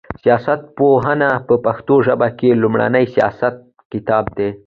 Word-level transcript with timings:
سياست 0.23 0.59
پوهنه 0.77 1.29
په 1.47 1.55
پښتو 1.65 1.95
ژبه 2.07 2.27
کي 2.39 2.49
لومړنی 2.61 3.05
سياسي 3.13 3.49
کتاب 3.91 4.25
دی 4.37 4.49